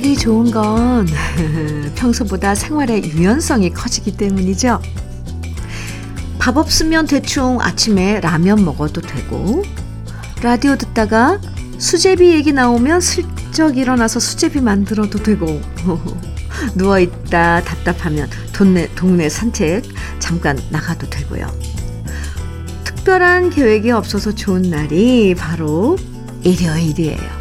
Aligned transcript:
일요일이 0.00 0.16
좋은 0.16 0.50
건 0.50 1.06
평소보다 1.94 2.54
생활의 2.54 3.04
유연성이 3.04 3.70
커지기 3.70 4.16
때문이죠. 4.16 4.80
밥 6.38 6.56
없으면 6.56 7.06
대충 7.06 7.60
아침에 7.60 8.20
라면 8.20 8.64
먹어도 8.64 9.02
되고, 9.02 9.62
라디오 10.42 10.76
듣다가 10.76 11.38
수제비 11.78 12.32
얘기 12.32 12.52
나오면 12.52 13.00
슬쩍 13.02 13.76
일어나서 13.76 14.20
수제비 14.20 14.60
만들어도 14.60 15.22
되고, 15.22 15.60
누워있다 16.74 17.62
답답하면 17.62 18.28
동네, 18.54 18.88
동네 18.94 19.28
산책 19.28 19.84
잠깐 20.18 20.58
나가도 20.70 21.10
되고요. 21.10 21.46
특별한 22.84 23.50
계획이 23.50 23.90
없어서 23.90 24.34
좋은 24.34 24.62
날이 24.62 25.34
바로 25.34 25.98
일요일이에요. 26.42 27.39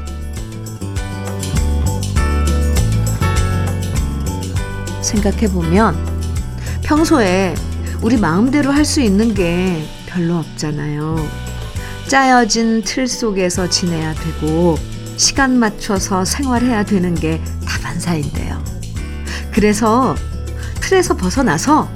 생각해보면 5.09 5.97
평소에 6.83 7.55
우리 8.01 8.17
마음대로 8.17 8.71
할 8.71 8.85
수 8.85 9.01
있는 9.01 9.33
게 9.33 9.83
별로 10.07 10.37
없잖아요. 10.37 11.17
짜여진 12.07 12.83
틀 12.83 13.07
속에서 13.07 13.69
지내야 13.69 14.13
되고 14.15 14.77
시간 15.17 15.59
맞춰서 15.59 16.25
생활해야 16.25 16.83
되는 16.85 17.13
게 17.13 17.41
다반사인데요. 17.67 18.63
그래서 19.51 20.16
틀에서 20.79 21.16
벗어나서 21.17 21.89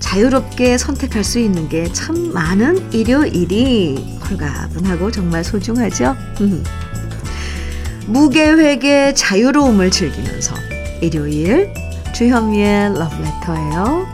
자유롭게 0.00 0.78
선택할 0.78 1.24
수 1.24 1.38
있는 1.38 1.68
게 1.68 1.88
참 1.92 2.32
많은 2.32 2.92
일요일이 2.92 4.18
홀가분하고 4.30 5.10
정말 5.10 5.42
소중하죠. 5.42 6.14
무계획의 8.06 9.14
자유로움을 9.14 9.90
즐기면서 9.90 10.54
일요일 11.00 11.72
주현미의 12.18 12.94
러브레터예요. 12.94 14.08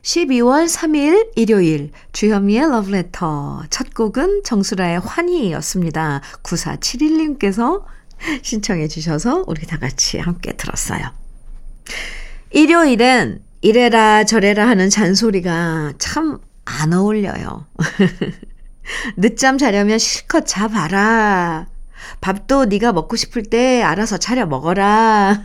12월 0.00 0.66
3일 0.66 1.32
일요일 1.36 1.90
주현미의 2.12 2.70
러브레터 2.70 3.64
첫 3.68 3.92
곡은 3.92 4.44
정수라의 4.44 5.00
환희였습니다. 5.00 6.22
9471님께서 6.42 7.84
신청해 8.40 8.88
주셔서 8.88 9.44
우리 9.46 9.66
다 9.66 9.78
같이 9.78 10.18
함께 10.18 10.56
들었어요. 10.56 11.02
일요일엔 12.50 13.42
이래라 13.60 14.24
저래라 14.24 14.66
하는 14.66 14.88
잔소리가 14.88 15.92
참 15.98 16.40
안 16.66 16.92
어울려요. 16.92 17.66
늦잠 19.16 19.58
자려면 19.58 19.98
실컷 19.98 20.46
자봐라. 20.46 21.66
밥도 22.20 22.66
네가 22.66 22.92
먹고 22.92 23.16
싶을 23.16 23.42
때 23.42 23.82
알아서 23.82 24.16
차려 24.18 24.46
먹어라. 24.46 25.40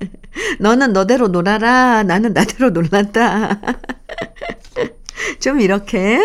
너는 0.60 0.92
너대로 0.92 1.28
놀아라. 1.28 2.02
나는 2.02 2.32
나대로 2.32 2.70
놀란다. 2.70 3.60
좀 5.40 5.60
이렇게 5.60 6.20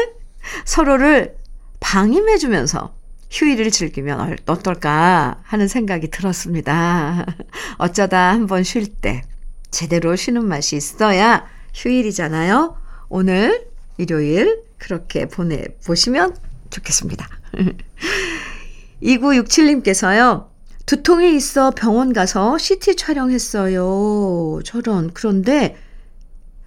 서로를 0.65 1.35
방임해주면서 1.79 2.93
휴일을 3.29 3.71
즐기면 3.71 4.37
어떨까 4.45 5.39
하는 5.43 5.67
생각이 5.67 6.09
들었습니다. 6.09 7.25
어쩌다 7.77 8.31
한번 8.31 8.63
쉴 8.63 8.87
때 8.87 9.23
제대로 9.71 10.15
쉬는 10.15 10.45
맛이 10.45 10.75
있어야 10.75 11.47
휴일이잖아요. 11.73 12.75
오늘 13.07 13.67
일요일 13.97 14.63
그렇게 14.77 15.27
보내보시면 15.27 16.35
좋겠습니다. 16.71 17.27
2967님께서요. 19.03 20.49
두통이 20.85 21.35
있어 21.35 21.71
병원 21.71 22.11
가서 22.13 22.57
CT 22.57 22.95
촬영했어요. 22.95 24.59
저런. 24.65 25.11
그런데 25.13 25.77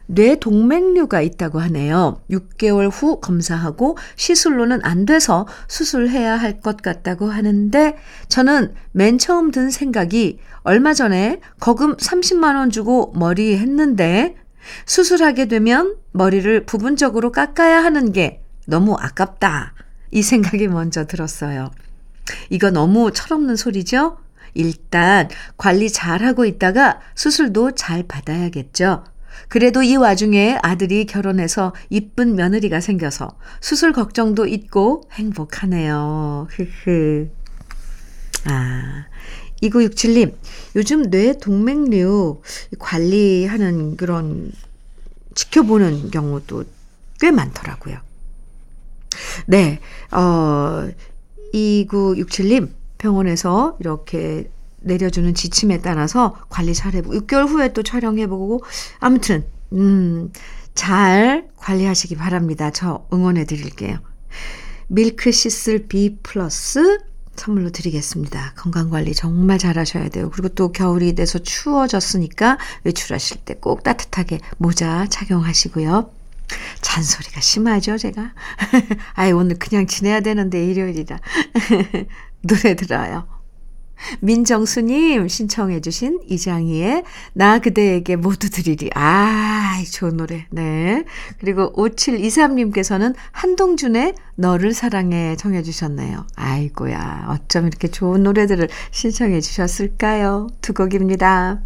뇌동맥류가 0.06 1.20
있다고 1.22 1.58
하네요. 1.60 2.20
6개월 2.30 2.90
후 2.92 3.20
검사하고 3.20 3.96
시술로는 4.16 4.80
안 4.82 5.06
돼서 5.06 5.46
수술해야 5.68 6.36
할 6.36 6.60
것 6.60 6.76
같다고 6.78 7.26
하는데 7.26 7.96
저는 8.28 8.74
맨 8.92 9.18
처음 9.18 9.50
든 9.50 9.70
생각이 9.70 10.38
얼마 10.62 10.94
전에 10.94 11.40
거금 11.60 11.96
30만원 11.96 12.70
주고 12.70 13.12
머리 13.16 13.56
했는데 13.56 14.36
수술하게 14.86 15.46
되면 15.46 15.96
머리를 16.12 16.64
부분적으로 16.64 17.32
깎아야 17.32 17.82
하는 17.82 18.12
게 18.12 18.42
너무 18.66 18.94
아깝다. 18.94 19.74
이 20.14 20.22
생각이 20.22 20.68
먼저 20.68 21.06
들었어요. 21.06 21.72
이거 22.48 22.70
너무 22.70 23.10
철없는 23.12 23.56
소리죠? 23.56 24.16
일단 24.54 25.28
관리 25.56 25.90
잘 25.90 26.22
하고 26.22 26.44
있다가 26.44 27.00
수술도 27.16 27.72
잘 27.72 28.04
받아야겠죠. 28.04 29.04
그래도 29.48 29.82
이 29.82 29.96
와중에 29.96 30.56
아들이 30.62 31.06
결혼해서 31.06 31.74
이쁜 31.90 32.36
며느리가 32.36 32.80
생겨서 32.80 33.36
수술 33.60 33.92
걱정도 33.92 34.46
있고 34.46 35.02
행복하네요. 35.12 36.46
흐흐. 36.50 37.28
아, 38.44 39.06
2967님, 39.62 40.36
요즘 40.76 41.10
뇌 41.10 41.36
동맥류 41.36 42.40
관리하는 42.78 43.96
그런 43.96 44.52
지켜보는 45.34 46.12
경우도 46.12 46.64
꽤 47.18 47.32
많더라고요. 47.32 47.98
네, 49.46 49.80
어, 50.10 50.88
2967님, 51.52 52.70
병원에서 52.98 53.76
이렇게 53.80 54.50
내려주는 54.80 55.34
지침에 55.34 55.80
따라서 55.80 56.36
관리 56.48 56.74
잘 56.74 56.94
해보고, 56.94 57.14
6개월 57.20 57.48
후에 57.48 57.72
또 57.72 57.82
촬영해보고, 57.82 58.62
아무튼, 59.00 59.44
음, 59.72 60.30
잘 60.74 61.48
관리하시기 61.56 62.16
바랍니다. 62.16 62.70
저 62.70 63.06
응원해 63.12 63.44
드릴게요. 63.44 63.98
밀크 64.88 65.32
시슬 65.32 65.86
B 65.86 66.18
플러스 66.22 66.98
선물로 67.36 67.70
드리겠습니다. 67.70 68.52
건강관리 68.56 69.14
정말 69.14 69.58
잘 69.58 69.78
하셔야 69.78 70.08
돼요. 70.08 70.30
그리고 70.32 70.48
또 70.50 70.70
겨울이 70.72 71.14
돼서 71.14 71.38
추워졌으니까 71.38 72.58
외출하실 72.84 73.38
때 73.44 73.54
꼭 73.54 73.82
따뜻하게 73.82 74.40
모자 74.58 75.06
착용하시고요. 75.08 76.10
잔소리가 76.80 77.40
심하죠, 77.40 77.96
제가? 77.96 78.32
아이, 79.14 79.32
오늘 79.32 79.58
그냥 79.58 79.86
지내야 79.86 80.20
되는데, 80.20 80.64
일요일이라. 80.64 81.18
노래 82.42 82.74
들어요. 82.74 83.26
민정수님 84.20 85.28
신청해주신 85.28 86.20
이장희의 86.28 87.04
나 87.32 87.58
그대에게 87.58 88.16
모두 88.16 88.50
드리리. 88.50 88.90
아, 88.94 89.82
좋은 89.92 90.16
노래. 90.16 90.46
네. 90.50 91.04
그리고 91.38 91.72
5723님께서는 91.72 93.14
한동준의 93.32 94.14
너를 94.36 94.74
사랑해 94.74 95.36
정해주셨네요. 95.36 96.26
아이고야, 96.36 97.26
어쩜 97.28 97.66
이렇게 97.66 97.88
좋은 97.88 98.22
노래들을 98.22 98.68
신청해주셨을까요? 98.90 100.48
두 100.60 100.74
곡입니다. 100.74 101.62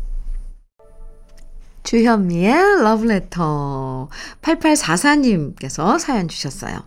주현미의 1.89 2.83
러브레터 2.83 4.11
8844님께서 4.43 5.99
사연 5.99 6.29
주셨어요. 6.29 6.83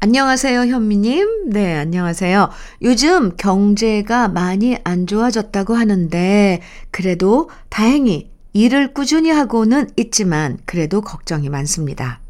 안녕하세요, 0.00 0.58
현미님. 0.58 1.50
네, 1.50 1.76
안녕하세요. 1.76 2.48
요즘 2.80 3.36
경제가 3.36 4.28
많이 4.28 4.78
안 4.84 5.06
좋아졌다고 5.06 5.74
하는데, 5.74 6.62
그래도 6.90 7.50
다행히 7.68 8.30
일을 8.54 8.94
꾸준히 8.94 9.28
하고는 9.28 9.90
있지만, 9.98 10.56
그래도 10.64 11.02
걱정이 11.02 11.50
많습니다. 11.50 12.20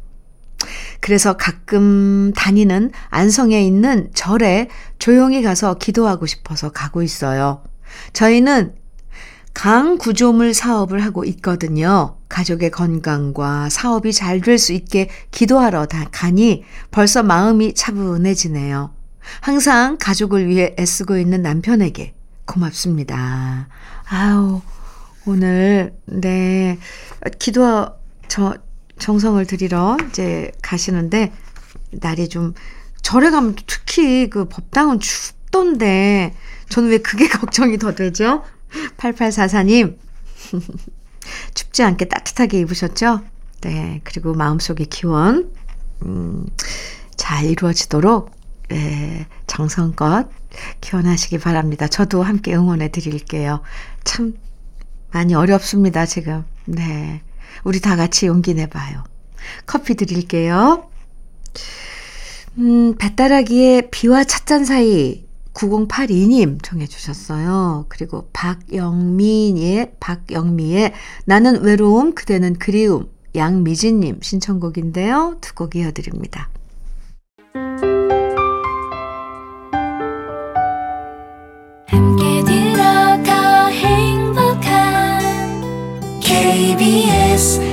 그래서 0.99 1.37
가끔 1.37 2.33
다니는 2.35 2.91
안성에 3.11 3.65
있는 3.65 4.09
절에 4.13 4.67
조용히 4.99 5.41
가서 5.41 5.75
기도하고 5.75 6.25
싶어서 6.25 6.69
가고 6.69 7.01
있어요. 7.01 7.63
저희는 8.11 8.82
강 9.53 9.97
구조물 9.97 10.53
사업을 10.53 11.03
하고 11.03 11.23
있거든요. 11.25 12.17
가족의 12.29 12.71
건강과 12.71 13.69
사업이 13.69 14.11
잘 14.11 14.41
될 14.41 14.57
수 14.57 14.73
있게 14.73 15.09
기도하러 15.31 15.85
다 15.85 16.05
가니 16.11 16.63
벌써 16.91 17.21
마음이 17.23 17.73
차분해지네요. 17.75 18.91
항상 19.41 19.97
가족을 19.99 20.47
위해 20.47 20.75
애쓰고 20.77 21.17
있는 21.17 21.41
남편에게 21.43 22.13
고맙습니다. 22.45 23.69
아우, 24.09 24.61
오늘, 25.25 25.93
네, 26.05 26.77
기도, 27.39 27.87
저, 28.27 28.55
정성을 28.99 29.45
들이러 29.45 29.95
이제 30.09 30.51
가시는데, 30.61 31.31
날이 31.91 32.27
좀, 32.27 32.53
절에 33.01 33.29
가면 33.29 33.55
특히 33.65 34.29
그 34.29 34.45
법당은 34.49 34.99
춥던데, 34.99 36.33
저는 36.67 36.89
왜 36.89 36.97
그게 36.97 37.27
걱정이 37.29 37.77
더 37.77 37.95
되죠? 37.95 38.43
8844님, 38.97 39.97
춥지 41.53 41.83
않게 41.83 42.05
따뜻하게 42.05 42.59
입으셨죠? 42.61 43.21
네. 43.61 44.01
그리고 44.03 44.33
마음속의 44.33 44.87
기원, 44.87 45.51
음, 46.05 46.45
잘 47.15 47.45
이루어지도록 47.45 48.31
네, 48.69 49.27
정성껏 49.47 50.29
기원하시기 50.81 51.37
바랍니다. 51.39 51.87
저도 51.87 52.23
함께 52.23 52.55
응원해 52.55 52.89
드릴게요. 52.89 53.61
참 54.03 54.33
많이 55.11 55.33
어렵습니다, 55.33 56.05
지금. 56.05 56.43
네. 56.65 57.21
우리 57.63 57.79
다 57.79 57.95
같이 57.95 58.25
용기 58.25 58.53
내봐요. 58.53 59.03
커피 59.65 59.95
드릴게요. 59.95 60.89
음, 62.57 62.95
배따라기의 62.97 63.89
비와 63.91 64.23
찻잔 64.23 64.65
사이 64.65 65.25
9082님 65.53 66.61
청해 66.63 66.87
주셨어요. 66.87 67.85
그리고 67.89 68.27
박영민의 68.33 69.93
박영미의 69.99 70.93
나는 71.25 71.61
외로움 71.63 72.15
그대는 72.15 72.55
그리움 72.55 73.09
양미진 73.35 73.99
님 74.01 74.19
신청곡인데요. 74.21 75.37
두 75.41 75.53
곡 75.55 75.75
이어드립니다. 75.75 76.49
함께 81.87 82.43
들어가 82.43 83.67
행복한 83.67 85.21
KBS 86.19 87.72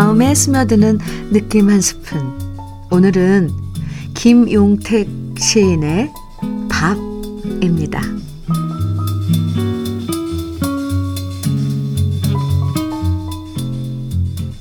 마음에 0.00 0.34
스며드는 0.34 0.98
느낌 1.30 1.68
한 1.68 1.82
스푼. 1.82 2.32
오늘은 2.90 3.50
김용택 4.14 5.06
시인의 5.38 6.10
밥입니다. 6.70 8.00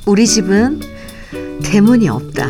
우리 0.06 0.28
집은 0.28 0.82
대문이 1.64 2.10
없다. 2.10 2.46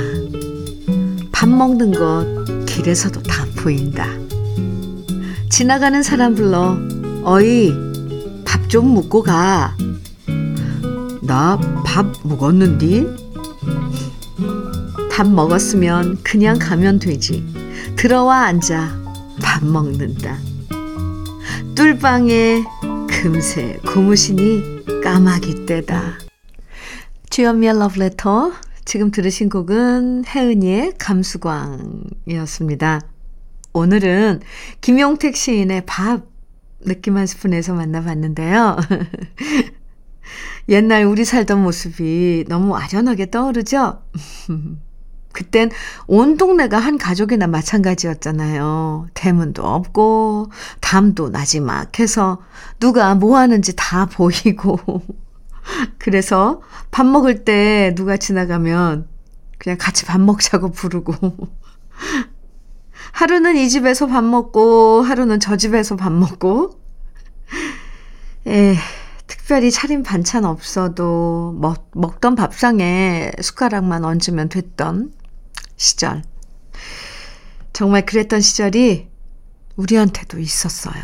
밥 1.31 1.47
먹는 1.47 1.91
것 1.91 2.25
길에서도 2.65 3.21
다 3.21 3.45
보인다. 3.55 4.07
지나가는 5.51 6.01
사람 6.01 6.33
불러 6.33 6.75
어이 7.23 7.71
밥 8.45 8.67
좀 8.67 8.95
먹고 8.95 9.21
가. 9.21 9.75
나 11.29 11.59
밥 11.85 12.07
먹었는디? 12.23 13.05
밥 15.11 15.29
먹었으면 15.29 16.17
그냥 16.23 16.57
가면 16.57 16.97
되지. 16.97 17.45
들어와 17.95 18.45
앉아 18.45 18.99
밥 19.39 19.63
먹는다. 19.63 20.39
뚫방에 21.75 22.63
금세 23.07 23.77
고무신이 23.85 24.85
까마귀 25.03 25.67
떼다. 25.67 26.17
주연미의 27.29 27.77
러브레터 27.77 28.51
지금 28.85 29.11
들으신 29.11 29.49
곡은 29.49 30.23
혜은이의 30.25 30.93
감수광이었습니다. 30.97 33.01
오늘은 33.73 34.39
김용택 34.81 35.35
시인의 35.35 35.83
밥 35.85 36.23
느낌 36.83 37.17
한 37.17 37.27
스푼에서 37.27 37.75
만나봤는데요. 37.75 38.77
옛날 40.69 41.03
우리 41.03 41.25
살던 41.25 41.63
모습이 41.63 42.45
너무 42.47 42.77
아련하게 42.77 43.31
떠오르죠? 43.31 44.03
그땐 45.33 45.71
온 46.07 46.37
동네가 46.37 46.77
한 46.77 46.97
가족이나 46.97 47.47
마찬가지였잖아요. 47.47 49.07
대문도 49.13 49.65
없고, 49.65 50.51
담도 50.79 51.29
나지막해서 51.29 52.41
누가 52.79 53.15
뭐 53.15 53.37
하는지 53.37 53.75
다 53.75 54.05
보이고. 54.05 54.79
그래서 55.97 56.61
밥 56.91 57.05
먹을 57.05 57.43
때 57.45 57.93
누가 57.95 58.17
지나가면 58.17 59.07
그냥 59.57 59.77
같이 59.79 60.05
밥 60.05 60.19
먹자고 60.21 60.71
부르고. 60.71 61.13
하루는 63.11 63.55
이 63.57 63.69
집에서 63.69 64.07
밥 64.07 64.23
먹고, 64.23 65.01
하루는 65.01 65.39
저 65.39 65.57
집에서 65.57 65.95
밥 65.95 66.11
먹고. 66.11 66.79
에, 68.47 68.75
특별히 69.29 69.69
차린 69.69 70.01
반찬 70.01 70.43
없어도 70.43 71.55
먹, 71.59 71.91
먹던 71.93 72.35
밥상에 72.35 73.31
숟가락만 73.39 74.03
얹으면 74.03 74.49
됐던 74.49 75.13
시절. 75.77 76.23
정말 77.71 78.05
그랬던 78.07 78.41
시절이 78.41 79.07
우리한테도 79.75 80.39
있었어요. 80.39 80.95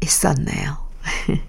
있었네요. 0.00 0.78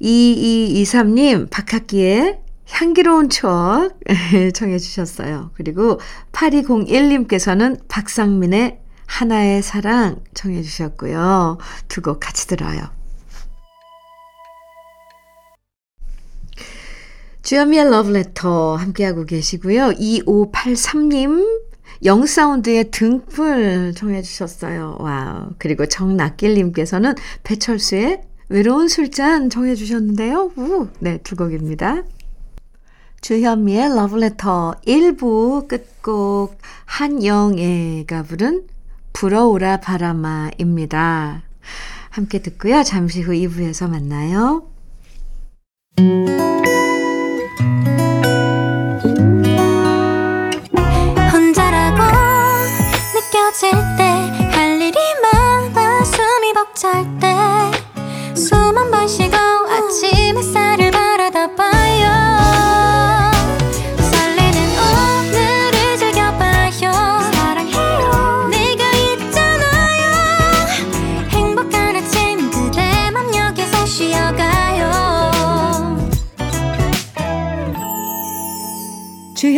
2223님, 0.00 1.50
박학기의 1.50 2.40
향기로운 2.68 3.28
추억 3.28 4.00
청해 4.54 4.78
주셨어요. 4.78 5.50
그리고 5.54 6.00
8201님께서는 6.32 7.86
박상민의 7.88 8.80
하나의 9.06 9.62
사랑 9.62 10.22
청해 10.32 10.62
주셨고요. 10.62 11.58
두 11.88 12.00
곡 12.00 12.20
같이 12.20 12.46
들어요. 12.46 12.95
주현미의 17.46 17.90
러브레터 17.90 18.74
함께하고 18.74 19.24
계시고요. 19.24 19.90
2583님 19.90 21.62
영사운드의 22.04 22.90
등불 22.90 23.94
청해 23.94 24.22
주셨어요. 24.22 24.96
와우. 24.98 25.50
그리고 25.56 25.86
정낙길님께서는 25.86 27.14
배철수의 27.44 28.22
외로운 28.48 28.88
술잔 28.88 29.48
청해 29.48 29.76
주셨는데요. 29.76 30.50
우, 30.56 30.88
네, 30.98 31.18
두 31.18 31.36
곡입니다. 31.36 32.02
주현미의 33.20 33.94
러브레터 33.94 34.80
1부 34.84 35.68
끝곡 35.68 36.58
한영애가 36.84 38.24
부른 38.24 38.66
불어오라 39.12 39.76
바람아입니다. 39.76 41.44
함께 42.10 42.42
듣고요. 42.42 42.82
잠시 42.82 43.22
후 43.22 43.30
2부에서 43.30 43.88
만나요. 43.88 44.66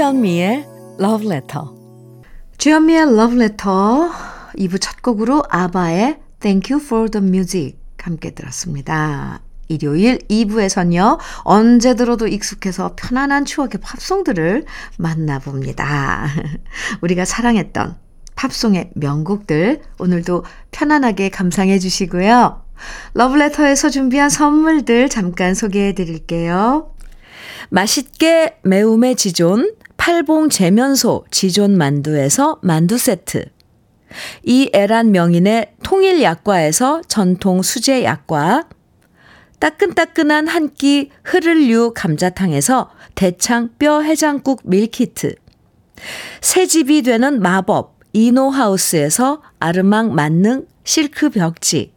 주현미의 0.09 0.67
Love 1.01 1.27
Letter. 1.27 1.67
주현미의 2.57 3.03
Love 3.03 3.37
Letter 3.37 4.11
2부 4.57 4.81
첫 4.81 5.03
곡으로 5.03 5.43
아바의 5.51 6.19
Thank 6.41 6.75
You 6.75 6.83
for 6.83 7.11
the 7.11 7.23
Music 7.23 7.77
함께 7.99 8.31
들었습니다. 8.31 9.43
일요일 9.69 10.17
2부에선요, 10.31 11.19
언제 11.43 11.95
들어도 11.95 12.27
익숙해서 12.27 12.95
편안한 12.97 13.45
추억의 13.45 13.83
팝송들을 13.83 14.65
만나봅니다. 14.97 16.29
우리가 17.03 17.27
사랑했던 17.27 17.97
팝송의 18.35 18.93
명곡들 18.95 19.83
오늘도 19.99 20.47
편안하게 20.71 21.29
감상해 21.29 21.79
주시고요. 21.79 22.63
러브레터에서 23.13 23.91
준비한 23.91 24.31
선물들 24.31 25.11
잠깐 25.11 25.53
소개해 25.55 25.93
드릴게요. 25.93 26.95
맛있게 27.69 28.57
매움의 28.63 29.17
지존 29.17 29.75
팔봉 29.99 30.49
재면소 30.49 31.27
지존 31.31 31.77
만두에서 31.77 32.59
만두 32.63 32.97
세트. 32.97 33.45
이애란 34.43 35.13
명인의 35.13 35.75
통일 35.83 36.23
약과에서 36.23 37.03
전통 37.09 37.61
수제 37.61 38.05
약과 38.05 38.69
따끈따끈한 39.59 40.47
한 40.49 40.73
끼 40.73 41.11
흐를류 41.25 41.93
감자탕에서 41.95 42.91
대창 43.17 43.71
뼈 43.79 44.01
해장국 44.01 44.63
밀키트. 44.65 45.35
새집이 46.41 47.03
되는 47.03 47.43
마법 47.43 47.99
이노하우스에서 48.13 49.43
아르망 49.59 50.15
만능 50.15 50.67
실크 50.85 51.31
벽지. 51.31 51.93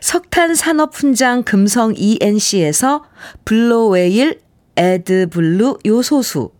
석탄 0.00 0.54
산업 0.54 0.94
훈장 0.94 1.42
금성 1.42 1.94
ENC에서 1.96 3.04
블로웨일 3.44 4.40
에드블루 4.76 5.78
요소수, 5.86 6.50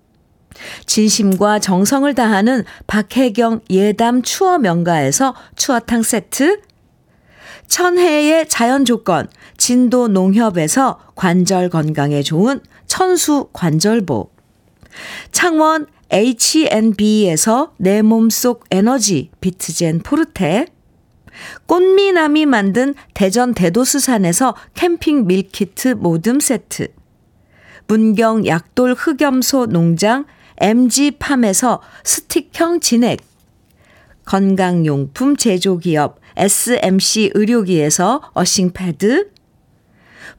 진심과 0.87 1.59
정성을 1.59 2.13
다하는 2.15 2.65
박혜경 2.87 3.61
예담 3.71 4.23
추어 4.23 4.59
명가에서 4.59 5.35
추어탕 5.57 6.03
세트, 6.03 6.61
천혜의 7.67 8.49
자연 8.49 8.85
조건, 8.85 9.29
진도 9.57 10.09
농협에서 10.09 11.01
관절 11.15 11.71
건강에 11.71 12.23
좋은 12.23 12.61
천수 12.87 13.49
관절보, 13.53 14.31
창원 15.33 15.87
H&B에서 16.11 17.73
내 17.79 18.03
몸속 18.03 18.65
에너지 18.71 19.31
비트젠 19.41 20.01
포르테, 20.01 20.67
꽃미남이 21.67 22.47
만든 22.47 22.95
대전 23.13 23.53
대도수산에서 23.53 24.55
캠핑 24.75 25.27
밀키트 25.27 25.89
모듬 25.89 26.41
세트, 26.41 26.89
문경 27.89 28.47
약돌 28.47 28.95
흑염소 28.95 29.67
농장 29.67 30.25
MG팜에서 30.59 31.83
스틱형 32.05 32.81
진액, 32.81 33.21
건강용품 34.25 35.37
제조기업 35.37 36.21
SMC 36.37 37.33
의료기에서 37.35 38.31
earthing패드, 38.35 39.31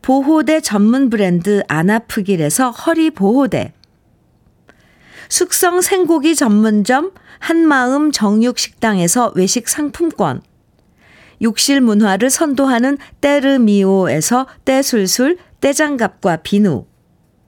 보호대 0.01 0.61
전문 0.61 1.09
브랜드 1.09 1.63
아나프길에서 1.67 2.71
허리보호대, 2.71 3.73
숙성 5.29 5.81
생고기 5.81 6.35
전문점 6.35 7.11
한마음 7.39 8.11
정육식당에서 8.11 9.33
외식 9.35 9.67
상품권, 9.67 10.41
욕실 11.41 11.81
문화를 11.81 12.29
선도하는 12.29 12.97
때르미오에서 13.21 14.47
때술술 14.65 15.37
때장갑과 15.61 16.37
비누, 16.37 16.85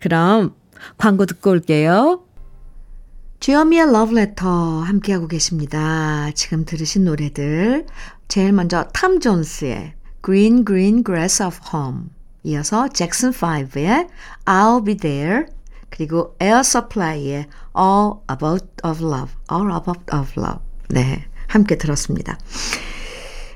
그럼 0.00 0.54
광고 0.98 1.26
듣고 1.26 1.50
올게요. 1.50 2.24
주현미의 3.40 3.92
러브레터 3.92 4.80
함께하고 4.82 5.26
계십니다. 5.26 6.30
지금 6.34 6.64
들으신 6.64 7.04
노래들 7.04 7.86
제일 8.28 8.52
먼저 8.52 8.84
탐 8.92 9.18
존스의 9.18 9.94
Green 10.24 10.64
Green 10.64 11.02
Grass 11.04 11.42
of 11.42 11.58
Home 11.74 12.04
이어서 12.44 12.88
잭슨 12.88 13.30
5의 13.30 14.08
I'll 14.44 14.84
Be 14.84 14.96
There 14.96 15.46
그리고 15.90 16.36
Air 16.40 16.60
Supply의 16.60 17.46
All 17.76 18.14
About 18.30 18.66
of 18.84 19.04
Love 19.04 19.34
All 19.50 19.70
About 19.70 20.04
of 20.12 20.40
Love 20.40 20.60
네 20.88 21.26
함께 21.48 21.76
들었습니다. 21.76 22.38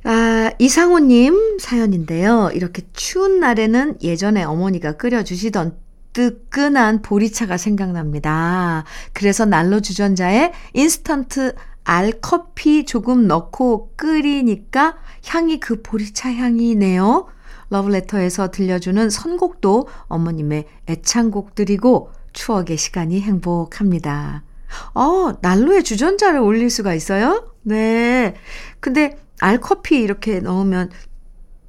아, 0.05 0.53
이상호님 0.59 1.59
사연인데요. 1.59 2.51
이렇게 2.55 2.83
추운 2.93 3.41
날에는 3.41 3.99
예전에 4.03 4.45
어머니가 4.45 4.93
끓여주시던 4.93 5.77
뜨끈한 6.17 7.03
보리차가 7.03 7.59
생각납니다. 7.59 8.85
그래서 9.13 9.45
난로 9.45 9.81
주전자에 9.81 10.51
인스턴트 10.73 11.55
알커피 11.85 12.87
조금 12.87 13.27
넣고 13.27 13.93
끓이니까 13.97 14.97
향이 15.27 15.61
그 15.61 15.83
보리차 15.83 16.33
향이네요. 16.33 17.27
러브레터에서 17.69 18.51
들려주는 18.51 19.11
선곡도 19.11 19.89
어머님의 20.07 20.65
애창곡들이고 20.89 22.11
추억의 22.33 22.79
시간이 22.79 23.21
행복합니다. 23.21 24.43
어, 24.95 25.35
난로에 25.43 25.83
주전자를 25.83 26.41
올릴 26.41 26.71
수가 26.71 26.95
있어요? 26.95 27.47
네. 27.63 28.37
근데 28.81 29.19
알커피 29.41 29.99
이렇게 29.99 30.41
넣으면 30.41 30.89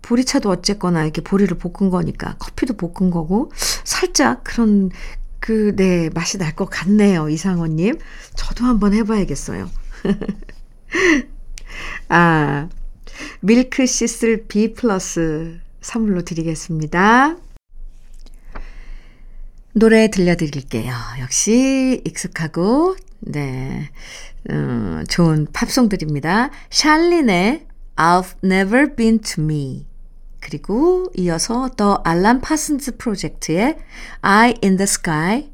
보리차도 0.08 0.50
어쨌거나 0.50 1.04
이렇게 1.04 1.22
보리를 1.22 1.56
볶은 1.58 1.90
거니까 1.90 2.36
커피도 2.40 2.76
볶은 2.78 3.12
거고 3.12 3.52
살짝 3.84 4.44
그런 4.44 4.90
그, 5.40 5.76
네, 5.76 6.10
맛이 6.14 6.38
날 6.38 6.56
것 6.56 6.70
같네요. 6.70 7.30
이상호님. 7.30 8.00
저도 8.36 8.66
한번 8.66 8.94
해봐야겠어요. 8.94 9.70
아, 12.10 12.70
밀크 13.42 13.86
시슬 13.86 14.46
B 14.48 14.74
플러스 14.74 15.60
선물로 15.82 16.24
드리겠습니다. 16.24 17.38
노래 19.74 20.10
들려드릴게요. 20.10 20.94
역시 21.20 22.02
익숙하고, 22.06 22.96
네, 23.20 23.90
음, 24.50 25.04
좋은 25.08 25.48
팝송들입니다. 25.54 26.50
샬린의 26.72 27.68
I've 27.96 28.34
never 28.44 28.96
been 28.96 29.20
to 29.20 29.44
me. 29.44 29.86
그리고 30.48 31.12
이어서 31.18 31.70
더 31.76 32.02
알람 32.06 32.40
파슨즈 32.40 32.96
프로젝트의 32.96 33.78
Eye 34.22 34.56
in 34.64 34.78
the 34.78 34.84
Sky, 34.84 35.52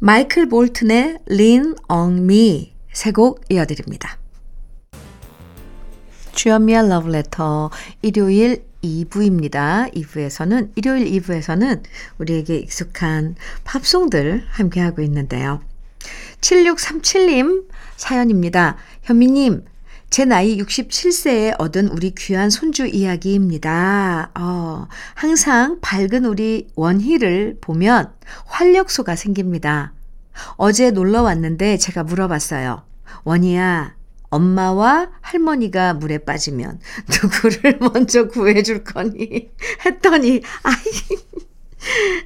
마이클 0.00 0.48
볼튼의 0.48 1.18
Lean 1.30 1.74
on 1.90 2.20
Me 2.20 2.72
세 2.94 3.12
곡 3.12 3.44
이어드립니다. 3.50 4.16
주연미의 6.32 6.88
러브레터 6.88 7.70
일요일 8.00 8.64
2부입니다. 8.82 9.92
2부에서는 9.92 10.72
일요일 10.74 11.04
2부에서는 11.20 11.82
우리에게 12.16 12.56
익숙한 12.56 13.36
팝송들 13.64 14.46
함께하고 14.48 15.02
있는데요. 15.02 15.60
7637님 16.40 17.68
사연입니다. 17.96 18.78
현미님 19.02 19.66
제 20.08 20.24
나이 20.24 20.56
67세에 20.58 21.56
얻은 21.58 21.88
우리 21.88 22.14
귀한 22.14 22.48
손주 22.48 22.86
이야기입니다. 22.86 24.30
어, 24.38 24.88
항상 25.14 25.78
밝은 25.80 26.24
우리 26.24 26.68
원희를 26.74 27.58
보면 27.60 28.12
활력소가 28.46 29.16
생깁니다. 29.16 29.92
어제 30.56 30.90
놀러 30.90 31.22
왔는데 31.22 31.76
제가 31.78 32.04
물어봤어요. 32.04 32.84
원희야, 33.24 33.96
엄마와 34.30 35.10
할머니가 35.20 35.94
물에 35.94 36.18
빠지면 36.18 36.80
누구를 37.22 37.78
먼저 37.92 38.28
구해줄 38.28 38.84
거니? 38.84 39.50
했더니, 39.84 40.42
아이, 40.62 40.74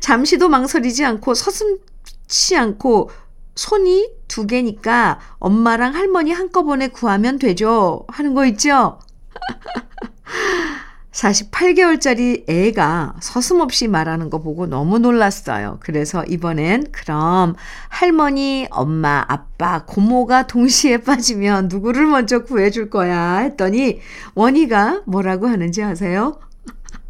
잠시도 0.00 0.48
망설이지 0.48 1.04
않고 1.04 1.34
서슴치 1.34 2.56
않고 2.56 3.10
손이 3.54 4.19
두 4.30 4.46
개니까 4.46 5.18
엄마랑 5.40 5.94
할머니 5.94 6.32
한꺼번에 6.32 6.86
구하면 6.86 7.38
되죠. 7.38 8.06
하는 8.08 8.34
거 8.34 8.46
있죠? 8.46 9.00
48개월짜리 11.10 12.48
애가 12.48 13.16
서슴없이 13.20 13.88
말하는 13.88 14.30
거 14.30 14.38
보고 14.38 14.68
너무 14.68 15.00
놀랐어요. 15.00 15.78
그래서 15.80 16.22
이번엔 16.24 16.92
그럼 16.92 17.56
할머니, 17.88 18.68
엄마, 18.70 19.24
아빠, 19.26 19.84
고모가 19.84 20.46
동시에 20.46 20.98
빠지면 21.02 21.66
누구를 21.66 22.06
먼저 22.06 22.44
구해줄 22.44 22.88
거야 22.88 23.38
했더니 23.38 24.00
원희가 24.36 25.02
뭐라고 25.06 25.48
하는지 25.48 25.82
아세요? 25.82 26.38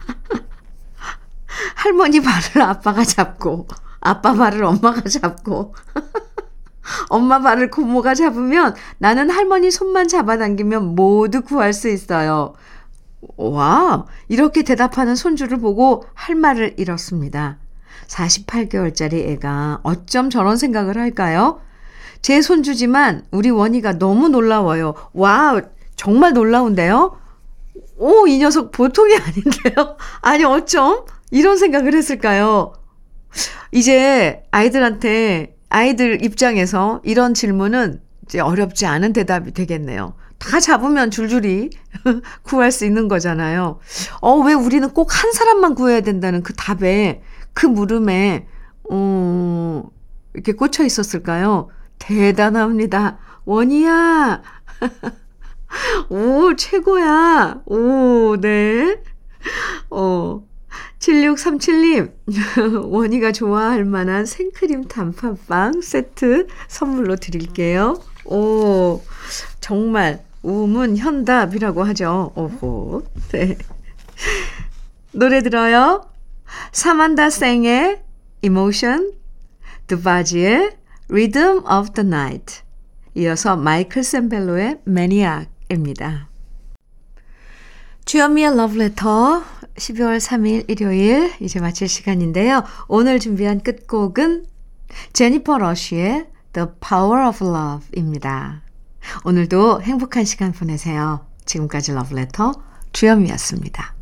할머니 1.77 2.21
발을 2.21 2.63
아빠가 2.63 3.05
잡고 3.05 3.69
아빠 4.01 4.33
발을 4.33 4.65
엄마가 4.65 5.03
잡고 5.03 5.75
엄마 7.09 7.41
발을 7.41 7.71
고모가 7.71 8.15
잡으면 8.15 8.75
나는 8.99 9.31
할머니 9.31 9.71
손만 9.71 10.09
잡아당기면 10.09 10.95
모두 10.95 11.43
구할 11.43 11.73
수 11.73 11.89
있어요. 11.89 12.55
와, 13.37 14.07
이렇게 14.29 14.63
대답하는 14.63 15.15
손주를 15.15 15.59
보고 15.59 16.05
할 16.15 16.35
말을 16.35 16.75
잃었습니다. 16.79 17.59
48개월짜리 18.07 19.29
애가 19.31 19.81
어쩜 19.83 20.31
저런 20.31 20.57
생각을 20.57 20.97
할까요? 20.99 21.61
제 22.23 22.43
손주지만 22.43 23.25
우리 23.31 23.51
원희가 23.51 23.99
너무 23.99 24.29
놀라워요. 24.29 24.95
와, 25.13 25.61
정말 25.97 26.33
놀라운데요? 26.33 27.19
오, 27.97 28.27
이 28.27 28.39
녀석 28.39 28.73
보통이 28.73 29.15
아닌데요? 29.15 29.97
아니, 30.21 30.45
어쩜 30.45 31.05
이런 31.31 31.57
생각을 31.57 31.95
했을까요? 31.95 32.73
이제 33.73 34.43
아이들한테 34.51 35.57
아이들 35.71 36.23
입장에서 36.25 37.01
이런 37.05 37.33
질문은 37.35 38.01
이제 38.25 38.41
어렵지 38.41 38.87
않은 38.87 39.13
대답이 39.13 39.53
되겠네요. 39.53 40.15
다 40.39 40.61
잡으면 40.61 41.11
줄줄이 41.11 41.71
구할 42.43 42.73
수 42.73 42.85
있는 42.85 43.09
거잖아요. 43.09 43.79
어, 44.21 44.37
왜 44.39 44.53
우리는 44.55 44.89
꼭 44.91 45.09
한 45.15 45.33
사람만 45.33 45.75
구해야 45.75 46.01
된다는 46.01 46.43
그 46.43 46.53
답에, 46.55 47.23
그 47.55 47.67
물음에, 47.67 48.47
어, 48.91 49.85
이렇게 50.35 50.53
꽂혀 50.53 50.85
있었을까요? 50.85 51.69
대단합니다. 51.99 53.19
원이야! 53.45 54.43
오, 56.11 56.55
최고야! 56.57 57.63
오, 57.67 58.37
네. 58.41 59.03
어, 59.91 60.43
7637님, 60.99 62.13
원희가 62.91 63.33
좋아할 63.33 63.85
만한 63.85 64.27
생크림 64.27 64.85
단팥빵 64.85 65.81
세트 65.83 66.47
선물로 66.69 67.17
드릴게요. 67.17 68.01
오, 68.25 69.03
정말 69.61 70.25
우문 70.43 70.97
현답이라고 70.97 71.85
하죠. 71.85 72.33
오호. 72.35 73.03
네. 73.33 73.57
노래 75.13 75.43
들어요. 75.43 76.07
사만다 76.73 77.31
생의 77.31 78.03
Emotion, 78.43 79.13
드바지의 79.87 80.77
Rhythm 81.09 81.65
of 81.67 81.93
the 81.95 82.07
Night. 82.07 82.63
이어서 83.15 83.57
마이클 83.57 84.03
샘벨로의 84.03 84.79
Maniac입니다. 84.87 86.30
주현미의 88.05 88.57
러브레터 88.57 89.43
12월 89.77 90.19
3일 90.19 90.69
일요일 90.69 91.33
이제 91.41 91.61
마칠 91.61 91.89
시간인데요. 91.89 92.65
오늘 92.89 93.21
준비한 93.21 93.61
끝곡은 93.61 94.47
제니퍼 95.13 95.59
러쉬의 95.59 96.27
The 96.53 96.69
Power 96.81 97.29
of 97.29 97.45
Love입니다. 97.45 98.63
오늘도 99.25 99.83
행복한 99.83 100.25
시간 100.25 100.53
보내세요. 100.53 101.25
지금까지 101.45 101.93
러브레터 101.93 102.53
주현미였습니다. 102.93 104.00